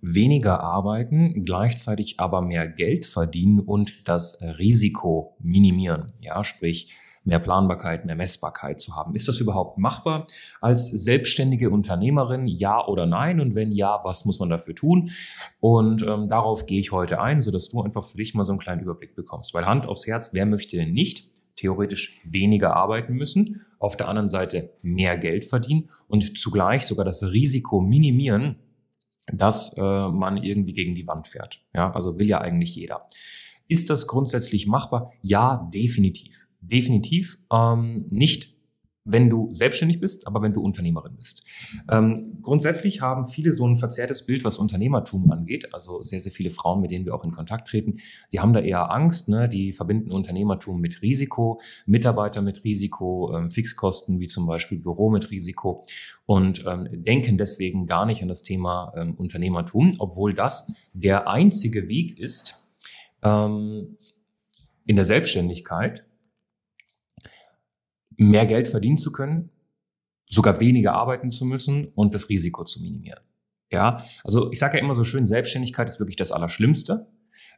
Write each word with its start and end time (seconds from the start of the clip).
weniger 0.00 0.60
arbeiten, 0.60 1.44
gleichzeitig 1.44 2.20
aber 2.20 2.42
mehr 2.42 2.68
Geld 2.68 3.06
verdienen 3.06 3.60
und 3.60 4.08
das 4.08 4.40
Risiko 4.42 5.36
minimieren. 5.40 6.12
Ja, 6.20 6.44
sprich, 6.44 6.96
mehr 7.28 7.38
Planbarkeit, 7.38 8.06
mehr 8.06 8.16
Messbarkeit 8.16 8.80
zu 8.80 8.96
haben. 8.96 9.14
Ist 9.14 9.28
das 9.28 9.38
überhaupt 9.38 9.78
machbar 9.78 10.26
als 10.60 10.88
selbstständige 10.88 11.70
Unternehmerin? 11.70 12.46
Ja 12.46 12.84
oder 12.86 13.06
nein? 13.06 13.40
Und 13.40 13.54
wenn 13.54 13.70
ja, 13.70 14.00
was 14.02 14.24
muss 14.24 14.38
man 14.38 14.48
dafür 14.48 14.74
tun? 14.74 15.10
Und 15.60 16.02
ähm, 16.02 16.28
darauf 16.28 16.66
gehe 16.66 16.80
ich 16.80 16.90
heute 16.90 17.20
ein, 17.20 17.42
sodass 17.42 17.68
du 17.68 17.82
einfach 17.82 18.04
für 18.04 18.16
dich 18.16 18.34
mal 18.34 18.44
so 18.44 18.52
einen 18.52 18.60
kleinen 18.60 18.82
Überblick 18.82 19.14
bekommst. 19.14 19.52
Weil 19.52 19.66
Hand 19.66 19.86
aufs 19.86 20.06
Herz, 20.06 20.32
wer 20.32 20.46
möchte 20.46 20.76
denn 20.76 20.92
nicht 20.92 21.24
theoretisch 21.56 22.20
weniger 22.24 22.74
arbeiten 22.74 23.14
müssen, 23.14 23.62
auf 23.78 23.96
der 23.96 24.08
anderen 24.08 24.30
Seite 24.30 24.70
mehr 24.80 25.18
Geld 25.18 25.44
verdienen 25.44 25.90
und 26.06 26.38
zugleich 26.38 26.86
sogar 26.86 27.04
das 27.04 27.24
Risiko 27.24 27.80
minimieren, 27.80 28.56
dass 29.32 29.76
äh, 29.76 30.08
man 30.08 30.36
irgendwie 30.36 30.72
gegen 30.72 30.94
die 30.94 31.06
Wand 31.06 31.28
fährt. 31.28 31.60
Ja, 31.74 31.90
also 31.92 32.18
will 32.18 32.26
ja 32.26 32.40
eigentlich 32.40 32.74
jeder. 32.74 33.06
Ist 33.68 33.90
das 33.90 34.06
grundsätzlich 34.06 34.66
machbar? 34.66 35.12
Ja, 35.22 35.68
definitiv 35.72 36.48
definitiv 36.60 37.38
ähm, 37.52 38.06
nicht, 38.10 38.56
wenn 39.10 39.30
du 39.30 39.48
selbstständig 39.52 40.00
bist, 40.00 40.26
aber 40.26 40.42
wenn 40.42 40.52
du 40.52 40.60
Unternehmerin 40.60 41.16
bist. 41.16 41.44
Ähm, 41.90 42.38
grundsätzlich 42.42 43.00
haben 43.00 43.26
viele 43.26 43.52
so 43.52 43.66
ein 43.66 43.76
verzerrtes 43.76 44.26
Bild, 44.26 44.44
was 44.44 44.58
Unternehmertum 44.58 45.30
angeht. 45.30 45.72
Also 45.72 46.02
sehr, 46.02 46.20
sehr 46.20 46.30
viele 46.30 46.50
Frauen, 46.50 46.82
mit 46.82 46.90
denen 46.90 47.06
wir 47.06 47.14
auch 47.14 47.24
in 47.24 47.32
Kontakt 47.32 47.68
treten, 47.68 47.98
die 48.32 48.40
haben 48.40 48.52
da 48.52 48.60
eher 48.60 48.92
Angst. 48.92 49.30
Ne? 49.30 49.48
Die 49.48 49.72
verbinden 49.72 50.12
Unternehmertum 50.12 50.80
mit 50.80 51.00
Risiko, 51.00 51.60
Mitarbeiter 51.86 52.42
mit 52.42 52.64
Risiko, 52.64 53.34
ähm, 53.34 53.50
Fixkosten 53.50 54.20
wie 54.20 54.28
zum 54.28 54.46
Beispiel 54.46 54.78
Büro 54.78 55.10
mit 55.10 55.30
Risiko 55.30 55.84
und 56.26 56.64
ähm, 56.66 56.88
denken 56.92 57.38
deswegen 57.38 57.86
gar 57.86 58.04
nicht 58.04 58.20
an 58.20 58.28
das 58.28 58.42
Thema 58.42 58.92
ähm, 58.94 59.14
Unternehmertum, 59.14 59.94
obwohl 59.98 60.34
das 60.34 60.74
der 60.92 61.28
einzige 61.28 61.88
Weg 61.88 62.18
ist, 62.18 62.68
ähm, 63.22 63.96
in 64.84 64.96
der 64.96 65.04
Selbstständigkeit 65.04 66.04
mehr 68.18 68.46
Geld 68.46 68.68
verdienen 68.68 68.98
zu 68.98 69.12
können, 69.12 69.50
sogar 70.28 70.60
weniger 70.60 70.92
arbeiten 70.94 71.30
zu 71.30 71.46
müssen 71.46 71.86
und 71.94 72.14
das 72.14 72.28
Risiko 72.28 72.64
zu 72.64 72.82
minimieren. 72.82 73.20
Ja, 73.70 74.02
also 74.24 74.50
ich 74.50 74.58
sage 74.58 74.78
ja 74.78 74.84
immer 74.84 74.94
so 74.94 75.04
schön, 75.04 75.26
Selbstständigkeit 75.26 75.88
ist 75.88 76.00
wirklich 76.00 76.16
das 76.16 76.32
Allerschlimmste, 76.32 77.06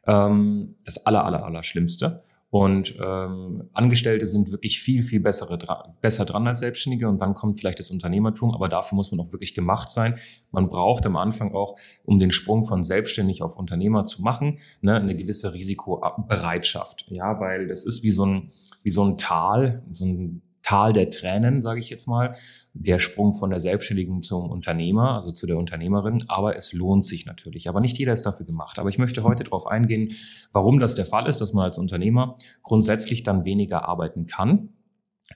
ähm, 0.05 0.75
das 0.85 1.05
Aller, 1.05 1.25
Aller, 1.25 1.45
Allerschlimmste. 1.45 2.23
Und 2.49 2.99
ähm, 3.01 3.69
Angestellte 3.71 4.27
sind 4.27 4.51
wirklich 4.51 4.81
viel, 4.81 5.03
viel 5.03 5.21
bessere, 5.21 5.57
besser 6.01 6.25
dran 6.25 6.45
als 6.47 6.59
Selbstständige 6.59 7.07
und 7.07 7.19
dann 7.19 7.33
kommt 7.33 7.57
vielleicht 7.57 7.79
das 7.79 7.91
Unternehmertum, 7.91 8.53
aber 8.53 8.67
dafür 8.67 8.97
muss 8.97 9.09
man 9.09 9.21
auch 9.21 9.31
wirklich 9.31 9.53
gemacht 9.53 9.87
sein. 9.87 10.17
Man 10.51 10.67
braucht 10.67 11.05
am 11.05 11.15
Anfang 11.15 11.55
auch, 11.55 11.79
um 12.03 12.19
den 12.19 12.31
Sprung 12.31 12.65
von 12.65 12.83
selbstständig 12.83 13.41
auf 13.41 13.55
Unternehmer 13.55 14.05
zu 14.05 14.21
machen, 14.21 14.59
ne, 14.81 14.97
eine 14.97 15.15
gewisse 15.15 15.53
Risikobereitschaft. 15.53 17.05
Ja, 17.07 17.39
weil 17.39 17.69
das 17.69 17.85
ist 17.85 18.03
wie 18.03 18.11
so 18.11 18.25
ein, 18.25 18.51
wie 18.83 18.91
so 18.91 19.05
ein 19.05 19.17
Tal, 19.17 19.81
so 19.89 20.03
ein 20.03 20.41
Tal 20.63 20.93
der 20.93 21.09
Tränen, 21.11 21.63
sage 21.63 21.79
ich 21.79 21.89
jetzt 21.89 22.07
mal, 22.07 22.35
der 22.73 22.99
Sprung 22.99 23.33
von 23.33 23.49
der 23.49 23.59
Selbstständigen 23.59 24.23
zum 24.23 24.49
Unternehmer, 24.49 25.15
also 25.15 25.31
zu 25.31 25.45
der 25.45 25.57
Unternehmerin. 25.57 26.23
Aber 26.27 26.55
es 26.55 26.73
lohnt 26.73 27.05
sich 27.05 27.25
natürlich. 27.25 27.67
Aber 27.67 27.81
nicht 27.81 27.97
jeder 27.97 28.13
ist 28.13 28.25
dafür 28.25 28.45
gemacht. 28.45 28.79
Aber 28.79 28.89
ich 28.89 28.97
möchte 28.97 29.23
heute 29.23 29.43
darauf 29.43 29.67
eingehen, 29.67 30.13
warum 30.53 30.79
das 30.79 30.95
der 30.95 31.05
Fall 31.05 31.27
ist, 31.27 31.41
dass 31.41 31.53
man 31.53 31.65
als 31.65 31.77
Unternehmer 31.77 32.35
grundsätzlich 32.63 33.23
dann 33.23 33.43
weniger 33.43 33.87
arbeiten 33.87 34.27
kann, 34.27 34.69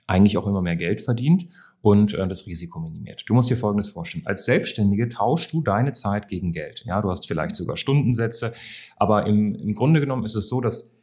eigentlich 0.08 0.38
auch 0.38 0.48
immer 0.48 0.62
mehr 0.62 0.76
Geld 0.76 1.02
verdient 1.02 1.46
und 1.86 2.16
äh, 2.16 2.28
das 2.28 2.48
Risiko 2.48 2.80
minimiert. 2.80 3.24
Du 3.28 3.34
musst 3.34 3.50
dir 3.50 3.58
Folgendes 3.58 3.90
vorstellen. 3.90 4.26
Als 4.26 4.46
Selbstständige 4.46 5.08
tauschst 5.08 5.54
du 5.54 5.62
deine 5.62 5.94
Zeit 5.94 6.28
gegen 6.28 6.52
Geld. 6.52 6.84
Ja, 6.86 7.02
du 7.02 7.12
hast 7.12 7.28
vielleicht 7.28 7.56
sogar 7.56 7.78
Stundensätze, 7.78 8.54
aber 8.98 9.28
im, 9.28 9.54
im 9.54 9.76
Grunde 9.76 10.00
genommen 10.00 10.26
ist 10.26 10.36
es 10.36 10.50
so, 10.50 10.62
dass 10.62 10.95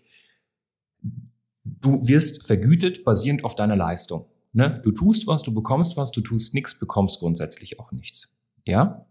du 1.80 2.06
wirst 2.06 2.46
vergütet 2.46 3.04
basierend 3.04 3.44
auf 3.44 3.54
deiner 3.54 3.76
Leistung. 3.76 4.26
Ne? 4.52 4.80
Du 4.84 4.92
tust 4.92 5.26
was, 5.26 5.42
du 5.42 5.54
bekommst 5.54 5.96
was, 5.96 6.10
du 6.10 6.20
tust 6.20 6.54
nichts, 6.54 6.78
bekommst 6.78 7.20
grundsätzlich 7.20 7.80
auch 7.80 7.92
nichts. 7.92 8.38
Ja. 8.64 9.06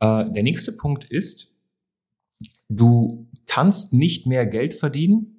Äh, 0.00 0.30
der 0.30 0.42
nächste 0.42 0.72
Punkt 0.72 1.04
ist, 1.04 1.54
du 2.68 3.28
kannst 3.46 3.92
nicht 3.92 4.26
mehr 4.26 4.46
Geld 4.46 4.74
verdienen, 4.74 5.36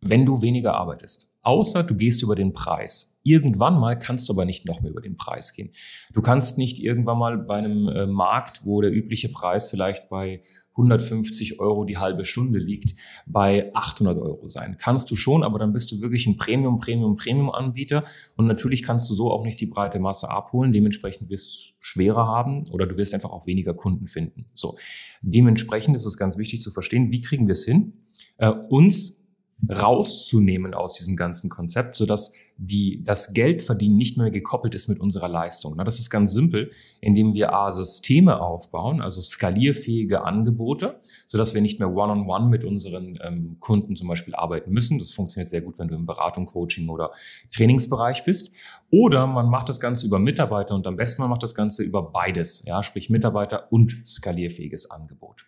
wenn 0.00 0.26
du 0.26 0.42
weniger 0.42 0.74
arbeitest. 0.74 1.33
Außer 1.44 1.82
du 1.82 1.94
gehst 1.94 2.22
über 2.22 2.34
den 2.34 2.52
Preis. 2.52 3.20
Irgendwann 3.22 3.78
mal 3.78 3.98
kannst 3.98 4.28
du 4.28 4.32
aber 4.32 4.44
nicht 4.44 4.66
noch 4.66 4.80
mehr 4.80 4.90
über 4.90 5.00
den 5.00 5.16
Preis 5.16 5.52
gehen. 5.52 5.70
Du 6.12 6.22
kannst 6.22 6.58
nicht 6.58 6.78
irgendwann 6.78 7.18
mal 7.18 7.38
bei 7.38 7.56
einem 7.56 7.88
äh, 7.88 8.06
Markt, 8.06 8.64
wo 8.64 8.80
der 8.80 8.92
übliche 8.92 9.28
Preis 9.28 9.68
vielleicht 9.68 10.08
bei 10.08 10.40
150 10.72 11.60
Euro 11.60 11.84
die 11.84 11.98
halbe 11.98 12.24
Stunde 12.24 12.58
liegt, 12.58 12.94
bei 13.26 13.70
800 13.74 14.18
Euro 14.18 14.48
sein. 14.48 14.76
Kannst 14.78 15.10
du 15.10 15.16
schon, 15.16 15.42
aber 15.42 15.58
dann 15.58 15.72
bist 15.72 15.92
du 15.92 16.00
wirklich 16.00 16.26
ein 16.26 16.36
Premium, 16.36 16.78
Premium, 16.78 17.16
Premium-Anbieter 17.16 18.04
und 18.36 18.46
natürlich 18.46 18.82
kannst 18.82 19.08
du 19.10 19.14
so 19.14 19.30
auch 19.30 19.44
nicht 19.44 19.60
die 19.60 19.66
breite 19.66 20.00
Masse 20.00 20.30
abholen. 20.30 20.72
Dementsprechend 20.72 21.30
wirst 21.30 21.52
du 21.52 21.74
schwerer 21.78 22.26
haben 22.26 22.64
oder 22.70 22.86
du 22.86 22.96
wirst 22.96 23.14
einfach 23.14 23.30
auch 23.30 23.46
weniger 23.46 23.74
Kunden 23.74 24.08
finden. 24.08 24.46
So, 24.54 24.76
dementsprechend 25.22 25.94
ist 25.94 26.06
es 26.06 26.16
ganz 26.16 26.38
wichtig 26.38 26.60
zu 26.60 26.70
verstehen, 26.70 27.10
wie 27.10 27.20
kriegen 27.20 27.46
wir 27.46 27.52
es 27.52 27.64
hin, 27.64 27.92
äh, 28.38 28.48
uns 28.48 29.23
rauszunehmen 29.68 30.74
aus 30.74 30.94
diesem 30.94 31.16
ganzen 31.16 31.50
Konzept, 31.50 31.96
sodass 31.96 32.34
die, 32.56 33.02
das 33.04 33.34
Geldverdienen 33.34 33.96
nicht 33.96 34.16
mehr 34.16 34.30
gekoppelt 34.30 34.74
ist 34.74 34.88
mit 34.88 35.00
unserer 35.00 35.28
Leistung. 35.28 35.76
das 35.76 35.98
ist 35.98 36.08
ganz 36.08 36.32
simpel, 36.32 36.70
indem 37.00 37.34
wir 37.34 37.52
A, 37.52 37.72
Systeme 37.72 38.40
aufbauen, 38.40 39.02
also 39.02 39.20
skalierfähige 39.20 40.22
Angebote, 40.22 41.00
sodass 41.26 41.54
wir 41.54 41.60
nicht 41.60 41.80
mehr 41.80 41.90
one-on-one 41.90 42.24
-on 42.24 42.46
-one 42.46 42.48
mit 42.50 42.64
unseren 42.64 43.18
ähm, 43.22 43.56
Kunden 43.58 43.96
zum 43.96 44.06
Beispiel 44.06 44.34
arbeiten 44.34 44.70
müssen. 44.70 45.00
Das 45.00 45.12
funktioniert 45.12 45.48
sehr 45.48 45.62
gut, 45.62 45.78
wenn 45.78 45.88
du 45.88 45.96
im 45.96 46.06
Beratung, 46.06 46.46
Coaching 46.46 46.88
oder 46.88 47.10
Trainingsbereich 47.52 48.24
bist. 48.24 48.54
Oder 48.90 49.26
man 49.26 49.50
macht 49.50 49.68
das 49.68 49.80
Ganze 49.80 50.06
über 50.06 50.20
Mitarbeiter 50.20 50.76
und 50.76 50.86
am 50.86 50.96
besten 50.96 51.22
man 51.22 51.30
macht 51.30 51.42
das 51.42 51.56
Ganze 51.56 51.82
über 51.82 52.12
beides, 52.12 52.64
ja, 52.66 52.84
sprich 52.84 53.10
Mitarbeiter 53.10 53.72
und 53.72 54.06
skalierfähiges 54.06 54.90
Angebot. 54.92 55.46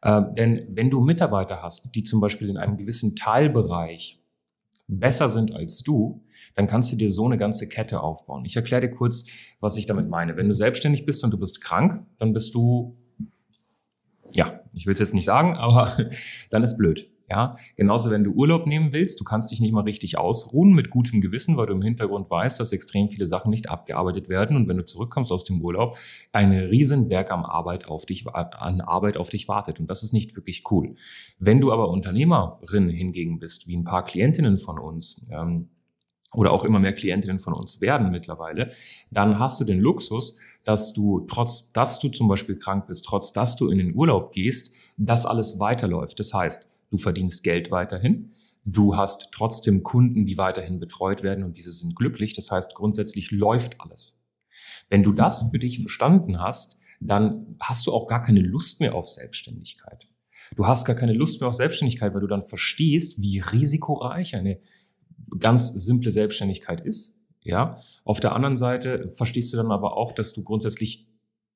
Äh, 0.00 0.22
denn 0.38 0.66
wenn 0.70 0.88
du 0.88 1.00
Mitarbeiter 1.00 1.62
hast, 1.62 1.94
die 1.94 2.04
zum 2.04 2.20
Beispiel 2.20 2.48
in 2.48 2.56
einem 2.56 2.78
gewissen 2.78 3.14
Teilbereich 3.14 4.22
besser 4.88 5.28
sind 5.28 5.52
als 5.52 5.82
du, 5.82 6.22
dann 6.56 6.66
kannst 6.66 6.90
du 6.90 6.96
dir 6.96 7.12
so 7.12 7.26
eine 7.26 7.38
ganze 7.38 7.68
Kette 7.68 8.00
aufbauen. 8.00 8.44
Ich 8.44 8.56
erkläre 8.56 8.80
dir 8.80 8.90
kurz, 8.90 9.26
was 9.60 9.76
ich 9.76 9.86
damit 9.86 10.08
meine. 10.08 10.36
Wenn 10.36 10.48
du 10.48 10.54
selbstständig 10.54 11.04
bist 11.04 11.22
und 11.22 11.30
du 11.30 11.38
bist 11.38 11.60
krank, 11.60 12.04
dann 12.18 12.32
bist 12.32 12.54
du, 12.54 12.96
ja, 14.32 14.60
ich 14.72 14.86
will 14.86 14.94
es 14.94 15.00
jetzt 15.00 15.14
nicht 15.14 15.26
sagen, 15.26 15.54
aber 15.56 15.92
dann 16.50 16.64
ist 16.64 16.78
blöd. 16.78 17.12
Ja, 17.28 17.56
genauso 17.74 18.12
wenn 18.12 18.22
du 18.22 18.30
Urlaub 18.30 18.68
nehmen 18.68 18.92
willst, 18.92 19.18
du 19.18 19.24
kannst 19.24 19.50
dich 19.50 19.60
nicht 19.60 19.72
mal 19.72 19.82
richtig 19.82 20.16
ausruhen 20.16 20.72
mit 20.72 20.90
gutem 20.90 21.20
Gewissen, 21.20 21.56
weil 21.56 21.66
du 21.66 21.72
im 21.72 21.82
Hintergrund 21.82 22.30
weißt, 22.30 22.60
dass 22.60 22.72
extrem 22.72 23.08
viele 23.08 23.26
Sachen 23.26 23.50
nicht 23.50 23.68
abgearbeitet 23.68 24.28
werden 24.28 24.56
und 24.56 24.68
wenn 24.68 24.76
du 24.76 24.84
zurückkommst 24.84 25.32
aus 25.32 25.42
dem 25.42 25.60
Urlaub, 25.60 25.96
ein 26.30 26.52
Riesenberg 26.52 27.32
an 27.32 27.44
Arbeit 27.44 27.88
auf 27.88 28.06
dich, 28.06 28.28
an 28.28 28.80
Arbeit 28.80 29.16
auf 29.16 29.28
dich 29.28 29.48
wartet 29.48 29.80
und 29.80 29.90
das 29.90 30.04
ist 30.04 30.12
nicht 30.12 30.36
wirklich 30.36 30.62
cool. 30.70 30.94
Wenn 31.40 31.60
du 31.60 31.72
aber 31.72 31.88
Unternehmerin 31.88 32.88
hingegen 32.90 33.40
bist, 33.40 33.66
wie 33.66 33.76
ein 33.76 33.82
paar 33.82 34.04
Klientinnen 34.04 34.56
von 34.56 34.78
uns, 34.78 35.28
ähm, 35.32 35.70
oder 36.34 36.52
auch 36.52 36.64
immer 36.64 36.78
mehr 36.78 36.92
Klientinnen 36.92 37.38
von 37.38 37.54
uns 37.54 37.80
werden 37.80 38.10
mittlerweile, 38.10 38.72
dann 39.10 39.38
hast 39.38 39.60
du 39.60 39.64
den 39.64 39.80
Luxus, 39.80 40.38
dass 40.64 40.92
du 40.92 41.20
trotz, 41.28 41.72
dass 41.72 41.98
du 41.98 42.08
zum 42.08 42.28
Beispiel 42.28 42.56
krank 42.56 42.86
bist, 42.88 43.04
trotz, 43.04 43.32
dass 43.32 43.56
du 43.56 43.70
in 43.70 43.78
den 43.78 43.94
Urlaub 43.94 44.32
gehst, 44.32 44.74
das 44.96 45.26
alles 45.26 45.60
weiterläuft. 45.60 46.18
Das 46.18 46.34
heißt, 46.34 46.72
du 46.90 46.98
verdienst 46.98 47.44
Geld 47.44 47.70
weiterhin, 47.70 48.32
du 48.64 48.96
hast 48.96 49.30
trotzdem 49.32 49.82
Kunden, 49.82 50.26
die 50.26 50.38
weiterhin 50.38 50.80
betreut 50.80 51.22
werden 51.22 51.44
und 51.44 51.56
diese 51.56 51.70
sind 51.70 51.94
glücklich. 51.94 52.34
Das 52.34 52.50
heißt, 52.50 52.74
grundsätzlich 52.74 53.30
läuft 53.30 53.80
alles. 53.80 54.24
Wenn 54.90 55.02
du 55.02 55.12
das 55.12 55.50
für 55.50 55.58
dich 55.58 55.80
verstanden 55.80 56.40
hast, 56.40 56.80
dann 57.00 57.56
hast 57.60 57.86
du 57.86 57.92
auch 57.92 58.06
gar 58.06 58.22
keine 58.22 58.40
Lust 58.40 58.80
mehr 58.80 58.94
auf 58.94 59.08
Selbstständigkeit. 59.08 60.08
Du 60.54 60.66
hast 60.66 60.84
gar 60.84 60.96
keine 60.96 61.12
Lust 61.12 61.40
mehr 61.40 61.48
auf 61.48 61.54
Selbstständigkeit, 61.54 62.14
weil 62.14 62.20
du 62.20 62.26
dann 62.26 62.42
verstehst, 62.42 63.20
wie 63.20 63.40
risikoreich 63.40 64.36
eine 64.36 64.58
ganz 65.38 65.68
simple 65.68 66.12
Selbstständigkeit 66.12 66.80
ist. 66.80 67.24
Ja. 67.42 67.78
Auf 68.04 68.20
der 68.20 68.34
anderen 68.34 68.56
Seite 68.56 69.10
verstehst 69.10 69.52
du 69.52 69.56
dann 69.56 69.70
aber 69.70 69.96
auch, 69.96 70.12
dass 70.12 70.32
du 70.32 70.42
grundsätzlich, 70.42 71.06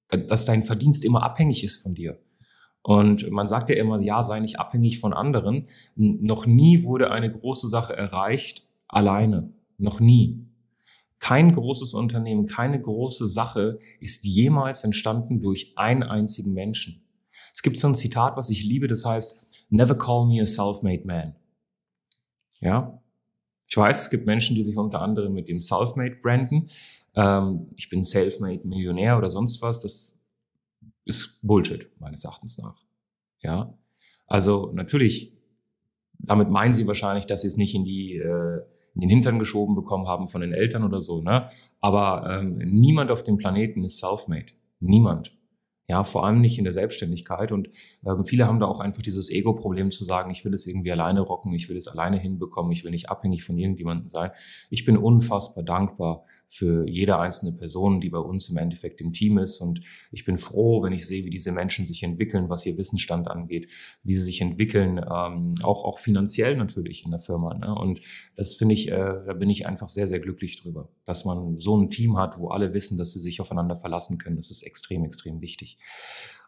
dass 0.09 0.45
dein 0.45 0.63
Verdienst 0.63 1.05
immer 1.05 1.23
abhängig 1.23 1.65
ist 1.65 1.83
von 1.83 1.95
dir. 1.95 2.19
Und 2.83 3.31
man 3.31 3.49
sagt 3.49 3.71
ja 3.71 3.77
immer, 3.77 4.01
ja, 4.01 4.25
sei 4.25 4.41
nicht 4.41 4.59
abhängig 4.59 4.99
von 4.99 5.13
anderen. 5.13 5.67
Noch 5.97 6.47
nie 6.47 6.85
wurde 6.85 7.11
eine 7.11 7.31
große 7.31 7.69
Sache 7.69 7.95
erreicht 7.95 8.63
alleine. 8.89 9.53
Noch 9.77 10.01
nie. 10.01 10.47
Kein 11.19 11.53
großes 11.53 11.93
Unternehmen, 11.93 12.47
keine 12.47 12.81
große 12.81 13.29
Sache 13.29 13.79
ist 14.01 14.25
jemals 14.25 14.85
entstanden 14.85 15.43
durch 15.43 15.77
einen 15.77 16.03
einzigen 16.03 16.55
Menschen. 16.55 17.03
Es 17.55 17.63
gibt 17.63 17.79
so 17.79 17.89
ein 17.89 17.95
Zitat, 17.95 18.39
was 18.39 18.49
ich 18.49 18.65
liebe, 18.65 18.89
das 18.89 19.05
heißt, 19.05 19.47
never 19.69 19.95
call 19.95 20.27
me 20.27 20.41
a 20.41 20.47
self-made 20.47 21.05
man. 21.05 21.35
Ja? 22.61 23.03
Ich 23.71 23.77
weiß, 23.77 24.03
es 24.03 24.11
gibt 24.11 24.27
Menschen, 24.27 24.57
die 24.57 24.65
sich 24.65 24.77
unter 24.77 25.01
anderem 25.01 25.33
mit 25.33 25.49
dem 25.49 25.61
self-made 25.61 26.17
branden. 26.17 26.71
Ähm, 27.15 27.69
ich 27.77 27.89
bin 27.89 28.05
self-made 28.05 28.67
Millionär 28.67 29.17
oder 29.17 29.31
sonst 29.31 29.63
was. 29.63 29.81
Das 29.81 30.21
ist 31.05 31.47
Bullshit, 31.47 31.89
meines 32.01 32.25
Erachtens 32.25 32.59
nach. 32.59 32.83
Ja? 33.41 33.79
Also, 34.27 34.73
natürlich, 34.73 35.37
damit 36.19 36.51
meinen 36.51 36.75
sie 36.75 36.89
wahrscheinlich, 36.89 37.27
dass 37.27 37.43
sie 37.43 37.49
es 37.49 37.57
nicht 37.57 37.75
in 37.77 37.85
die, 37.85 38.17
äh, 38.17 38.61
in 38.95 39.03
den 39.03 39.09
Hintern 39.09 39.39
geschoben 39.39 39.77
bekommen 39.77 40.09
haben 40.09 40.27
von 40.27 40.41
den 40.41 40.53
Eltern 40.53 40.83
oder 40.83 41.01
so, 41.01 41.23
ne? 41.23 41.49
Aber 41.81 42.29
ähm, 42.29 42.59
niemand 42.59 43.11
auf 43.13 43.23
dem 43.23 43.39
Planeten 43.39 43.85
ist 43.85 43.99
self-made. 43.99 44.53
Niemand. 44.81 45.33
Ja, 45.91 46.05
vor 46.05 46.25
allem 46.25 46.41
nicht 46.41 46.57
in 46.57 46.63
der 46.63 46.73
Selbstständigkeit. 46.73 47.51
Und 47.51 47.69
ähm, 48.07 48.25
viele 48.25 48.47
haben 48.47 48.61
da 48.61 48.67
auch 48.67 48.79
einfach 48.79 49.03
dieses 49.03 49.29
Ego-Problem 49.29 49.91
zu 49.91 50.05
sagen, 50.05 50.31
ich 50.31 50.45
will 50.45 50.55
es 50.55 50.69
irgendwie 50.69 50.93
alleine 50.93 51.21
rocken, 51.21 51.53
ich 51.53 51.69
will 51.69 51.77
es 51.77 51.89
alleine 51.89 52.17
hinbekommen, 52.17 52.71
ich 52.71 52.85
will 52.85 52.93
nicht 52.93 53.11
abhängig 53.11 53.43
von 53.43 53.59
irgendjemandem 53.59 54.09
sein. 54.09 54.31
Ich 54.71 54.85
bin 54.85 54.97
unfassbar 54.97 55.65
dankbar 55.65 56.25
für 56.47 56.89
jede 56.89 57.19
einzelne 57.19 57.57
Person, 57.57 58.01
die 58.01 58.09
bei 58.09 58.21
uns 58.21 58.51
im 58.51 58.59
Endeffekt 58.59 59.01
im 59.01 59.13
Team 59.13 59.39
ist. 59.39 59.61
Und 59.61 59.81
ich 60.13 60.25
bin 60.25 60.39
froh, 60.39 60.81
wenn 60.85 60.93
ich 60.93 61.09
sehe, 61.09 61.25
wie 61.25 61.31
diese 61.31 61.51
Menschen 61.51 61.85
sich 61.85 62.05
entwickeln, 62.05 62.49
was 62.49 62.65
ihr 62.67 62.79
Wissensstand 62.79 63.27
angeht, 63.27 63.73
wie 64.05 64.15
sie 64.15 64.23
sich 64.23 64.41
entwickeln, 64.41 64.99
ähm, 64.99 65.57
auch, 65.65 65.83
auch 65.83 65.99
finanziell 65.99 66.57
natürlich 66.57 67.05
in 67.05 67.11
der 67.11 67.19
Firma. 67.19 67.55
Ne? 67.55 67.75
Und 67.75 67.99
das 68.37 68.55
finde 68.55 68.75
ich, 68.75 68.87
äh, 68.87 68.95
da 69.27 69.33
bin 69.35 69.51
ich 69.51 69.67
einfach 69.67 69.89
sehr, 69.89 70.07
sehr 70.07 70.21
glücklich 70.21 70.63
drüber, 70.63 70.89
dass 71.05 71.25
man 71.25 71.59
so 71.59 71.77
ein 71.77 71.91
Team 71.91 72.17
hat, 72.17 72.39
wo 72.39 72.51
alle 72.51 72.75
wissen, 72.75 72.97
dass 72.97 73.13
sie 73.13 73.21
sich 73.21 73.41
aufeinander 73.41 73.77
verlassen 73.77 74.19
können. 74.19 74.37
Das 74.37 74.53
ist 74.53 74.63
extrem, 74.63 75.05
extrem 75.05 75.41
wichtig. 75.41 75.80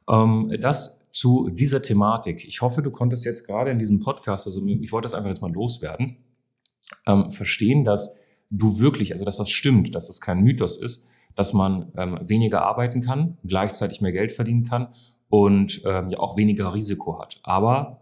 Ähm, 0.09 0.57
das 0.61 1.11
zu 1.13 1.51
dieser 1.51 1.83
Thematik. 1.83 2.45
Ich 2.47 2.63
hoffe, 2.63 2.83
du 2.83 2.91
konntest 2.91 3.25
jetzt 3.25 3.47
gerade 3.47 3.71
in 3.71 3.79
diesem 3.79 4.01
Podcast, 4.01 4.47
also 4.47 4.67
ich 4.67 4.93
wollte 4.93 5.07
das 5.07 5.15
einfach 5.15 5.29
jetzt 5.29 5.43
mal 5.43 5.53
loswerden, 5.53 6.17
ähm, 7.07 7.31
verstehen, 7.31 7.85
dass 7.85 8.23
du 8.51 8.79
wirklich, 8.79 9.13
also 9.13 9.25
dass 9.25 9.37
das 9.37 9.51
stimmt, 9.51 9.95
dass 9.95 10.09
das 10.09 10.21
kein 10.21 10.41
Mythos 10.41 10.77
ist, 10.77 11.09
dass 11.37 11.53
man 11.53 11.93
ähm, 11.97 12.19
weniger 12.23 12.63
arbeiten 12.63 13.01
kann, 13.01 13.39
gleichzeitig 13.45 14.01
mehr 14.01 14.13
Geld 14.13 14.33
verdienen 14.33 14.65
kann 14.65 14.89
und 15.29 15.83
ähm, 15.87 16.11
ja 16.11 16.19
auch 16.19 16.37
weniger 16.37 16.75
Risiko 16.75 17.19
hat. 17.21 17.41
Aber 17.43 18.02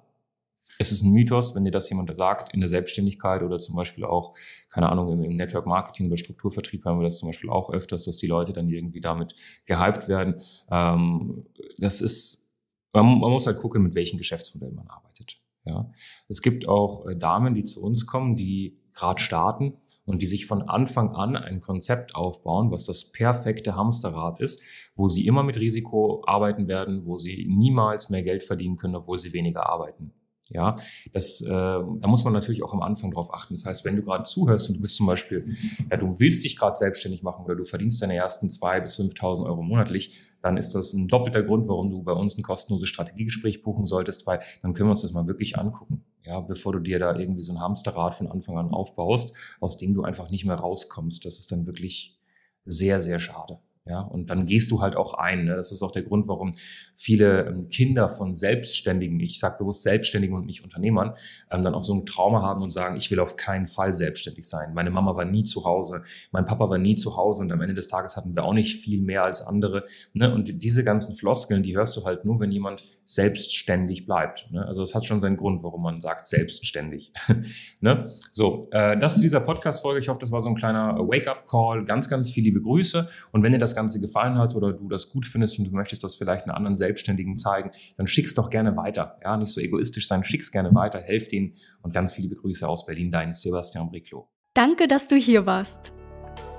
es 0.81 0.93
ist 0.93 1.03
ein 1.03 1.13
Mythos, 1.13 1.55
wenn 1.55 1.67
dir 1.67 1.71
das 1.71 1.91
jemand 1.91 2.17
sagt, 2.17 2.55
in 2.55 2.61
der 2.61 2.71
Selbstständigkeit 2.71 3.43
oder 3.43 3.59
zum 3.59 3.77
Beispiel 3.77 4.03
auch, 4.03 4.35
keine 4.71 4.89
Ahnung, 4.89 5.23
im, 5.23 5.37
Network 5.37 5.67
Marketing 5.67 6.07
oder 6.07 6.17
Strukturvertrieb 6.17 6.87
haben 6.87 7.01
wir 7.01 7.05
das 7.05 7.19
zum 7.19 7.29
Beispiel 7.29 7.51
auch 7.51 7.71
öfters, 7.71 8.05
dass 8.05 8.17
die 8.17 8.27
Leute 8.27 8.55
dann 8.55 8.71
irgendwie 8.71 9.03
damit 9.03 9.35
gehypt 9.67 10.09
werden. 10.09 10.41
Ähm, 10.71 11.45
das 11.77 12.01
ist, 12.01 12.49
man, 12.95 13.05
man 13.21 13.31
muss 13.31 13.47
halt 13.47 13.59
gucken, 13.59 13.83
mit 13.83 13.95
welchem 13.95 14.17
Geschäftsmodell 14.17 14.73
man 14.73 14.89
arbeitet. 14.89 15.39
Ja, 15.67 15.93
es 16.29 16.41
gibt 16.41 16.67
auch 16.67 17.07
äh, 17.07 17.15
Damen, 17.15 17.55
die 17.55 17.65
zu 17.65 17.85
uns 17.85 18.07
kommen, 18.07 18.35
die 18.35 18.81
gerade 18.95 19.21
starten 19.21 19.75
und 20.07 20.23
die 20.23 20.27
sich 20.27 20.47
von 20.47 20.63
Anfang 20.63 21.15
an 21.15 21.37
ein 21.37 21.61
Konzept 21.61 22.15
aufbauen, 22.15 22.71
was 22.71 22.87
das 22.87 23.13
perfekte 23.13 23.77
Hamsterrad 23.77 24.41
ist, 24.41 24.63
wo 24.95 25.11
sie 25.11 25.27
immer 25.27 25.43
mit 25.43 25.61
Risiko 25.61 26.23
arbeiten 26.27 26.69
werden, 26.69 27.05
wo 27.05 27.19
sie 27.19 27.47
niemals 27.47 28.09
mehr 28.09 28.23
Geld 28.23 28.45
verdienen 28.45 28.79
können, 28.79 28.97
obwohl 28.97 29.19
sie 29.19 29.35
weniger 29.35 29.69
arbeiten. 29.69 30.15
Ja, 30.51 30.77
das, 31.13 31.41
äh, 31.43 31.49
da 31.49 32.07
muss 32.07 32.25
man 32.25 32.33
natürlich 32.33 32.63
auch 32.63 32.73
am 32.73 32.83
Anfang 32.83 33.13
drauf 33.13 33.33
achten. 33.33 33.55
Das 33.55 33.65
heißt, 33.65 33.85
wenn 33.85 33.97
du 33.97 34.03
gerade 34.03 34.25
zuhörst 34.25 34.69
und 34.69 34.77
du 34.77 34.81
bist 34.81 34.97
zum 34.97 35.07
Beispiel, 35.07 35.57
ja, 35.91 35.97
du 35.97 36.19
willst 36.19 36.45
dich 36.45 36.57
gerade 36.57 36.77
selbstständig 36.77 37.23
machen 37.23 37.45
oder 37.45 37.55
du 37.55 37.65
verdienst 37.65 38.03
deine 38.03 38.17
ersten 38.17 38.51
zwei 38.51 38.81
bis 38.81 38.99
5.000 38.99 39.47
Euro 39.47 39.63
monatlich, 39.63 40.21
dann 40.43 40.57
ist 40.57 40.75
das 40.75 40.93
ein 40.93 41.07
doppelter 41.07 41.43
Grund, 41.43 41.69
warum 41.69 41.91
du 41.91 42.03
bei 42.03 42.13
uns 42.13 42.37
ein 42.37 42.43
kostenloses 42.43 42.89
Strategiegespräch 42.89 43.63
buchen 43.63 43.85
solltest, 43.85 44.27
weil 44.27 44.41
dann 44.63 44.75
können 44.75 44.89
wir 44.89 44.93
uns 44.93 45.03
das 45.03 45.13
mal 45.13 45.27
wirklich 45.27 45.59
angucken. 45.59 46.05
Ja, 46.25 46.41
bevor 46.41 46.73
du 46.73 46.81
dir 46.81 46.99
da 46.99 47.17
irgendwie 47.17 47.43
so 47.43 47.53
ein 47.53 47.61
Hamsterrad 47.61 48.15
von 48.15 48.27
Anfang 48.27 48.59
an 48.59 48.71
aufbaust, 48.71 49.37
aus 49.61 49.79
dem 49.79 49.95
du 49.95 50.03
einfach 50.03 50.31
nicht 50.31 50.45
mehr 50.45 50.57
rauskommst. 50.57 51.25
Das 51.25 51.39
ist 51.39 51.53
dann 51.53 51.67
wirklich 51.67 52.19
sehr, 52.65 53.01
sehr 53.01 53.21
schade. 53.21 53.59
Ja, 53.87 54.01
und 54.01 54.29
dann 54.29 54.45
gehst 54.45 54.71
du 54.71 54.83
halt 54.83 54.95
auch 54.95 55.15
ein. 55.15 55.47
Ne? 55.47 55.57
Das 55.57 55.73
ist 55.73 55.83
auch 55.83 55.91
der 55.91 56.03
Grund, 56.03 56.29
warum 56.29 56.53
viele 56.95 57.47
ähm, 57.47 57.71
Kinder 57.71 58.11
von 58.11 58.35
Selbstständigen, 58.35 59.19
ich 59.21 59.39
sage 59.39 59.57
bewusst 59.59 59.83
Selbstständigen 59.83 60.37
und 60.37 60.45
nicht 60.45 60.63
Unternehmern, 60.63 61.15
ähm, 61.51 61.65
dann 61.65 61.75
auch 61.75 61.83
so 61.83 61.95
ein 61.95 62.05
Trauma 62.05 62.43
haben 62.43 62.63
und 62.63 62.71
sagen, 62.71 62.97
ich 62.97 63.11
will 63.11 63.21
auf 63.21 63.37
keinen 63.37 63.67
Fall 63.67 63.95
selbstständig 63.95 64.47
sein. 64.47 64.75
Meine 64.75 64.91
Mama 64.91 65.17
war 65.17 65.25
nie 65.25 65.45
zu 65.45 65.65
Hause, 65.65 66.03
mein 66.31 66.45
Papa 66.45 66.69
war 66.69 66.77
nie 66.77 66.95
zu 66.95 67.17
Hause 67.17 67.41
und 67.43 67.53
am 67.53 67.63
Ende 67.63 67.75
des 67.75 67.89
Tages 67.89 68.19
hatten 68.19 68.37
wir 68.37 68.45
auch 68.45 68.53
nicht 68.53 68.77
viel 68.77 69.01
mehr 69.01 69.25
als 69.25 69.41
andere. 69.41 69.87
Ne? 70.13 70.33
Und 70.33 70.63
diese 70.63 70.85
ganzen 70.85 71.17
Floskeln, 71.17 71.63
die 71.63 71.75
hörst 71.75 71.97
du 71.97 72.05
halt 72.05 72.27
nur, 72.27 72.39
wenn 72.39 72.53
jemand 72.53 72.85
selbstständig 73.11 74.07
bleibt. 74.07 74.49
Ne? 74.53 74.65
Also 74.65 74.85
es 74.85 74.95
hat 74.95 75.05
schon 75.05 75.19
seinen 75.19 75.37
Grund, 75.37 75.65
warum 75.65 75.83
man 75.83 76.01
sagt 76.01 76.29
selbstständig. 76.29 77.13
ne? 77.81 78.05
So, 78.31 78.69
äh, 78.71 78.97
das 78.99 79.17
ist 79.17 79.23
dieser 79.23 79.41
Podcast-Folge. 79.41 79.99
Ich 79.99 80.09
hoffe, 80.09 80.21
das 80.21 80.31
war 80.31 80.41
so 80.41 80.49
ein 80.49 80.55
kleiner 80.55 80.97
Wake-up-Call. 80.97 81.85
Ganz, 81.87 82.09
ganz 82.09 82.31
viele 82.31 82.45
liebe 82.45 82.63
Grüße. 82.63 83.09
Und 83.33 83.43
wenn 83.43 83.53
ihr 83.53 83.59
das 83.59 83.70
das 83.71 83.77
Ganze 83.77 84.01
gefallen 84.01 84.39
hat 84.39 84.55
oder 84.55 84.73
du 84.73 84.89
das 84.89 85.11
gut 85.11 85.27
findest 85.27 85.59
und 85.59 85.67
du 85.67 85.73
möchtest 85.73 86.05
das 86.05 86.17
vielleicht 86.17 86.45
einer 86.45 86.57
anderen 86.57 86.77
Selbstständigen 86.77 87.37
zeigen, 87.37 87.71
dann 87.97 88.07
schick's 88.07 88.35
doch 88.35 88.51
gerne 88.51 88.77
weiter. 88.77 89.19
Ja, 89.23 89.37
nicht 89.37 89.53
so 89.53 89.61
egoistisch 89.61 90.09
sein, 90.09 90.25
schick's 90.25 90.51
gerne 90.51 90.75
weiter, 90.75 91.01
helft 91.01 91.33
ihnen 91.33 91.55
und 91.83 91.95
ganz 91.95 92.15
viele 92.15 92.35
Grüße 92.35 92.69
aus 92.69 92.87
Berlin, 92.87 93.11
dein 93.11 93.33
Sebastian 93.33 93.91
Briclo. 93.91 94.29
Danke, 94.55 94.89
dass 94.89 95.07
du 95.07 95.17
hier 95.17 95.47
warst. 95.47 95.93